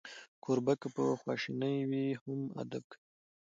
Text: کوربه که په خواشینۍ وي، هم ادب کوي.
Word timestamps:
کوربه 0.43 0.73
که 0.81 0.87
په 0.95 1.03
خواشینۍ 1.21 1.77
وي، 1.89 2.05
هم 2.21 2.39
ادب 2.61 2.83
کوي. 2.91 2.99